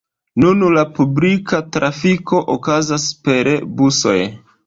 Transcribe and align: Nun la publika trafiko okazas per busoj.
Nun 0.43 0.61
la 0.75 0.83
publika 0.99 1.59
trafiko 1.75 2.41
okazas 2.55 3.05
per 3.27 3.53
busoj. 3.81 4.19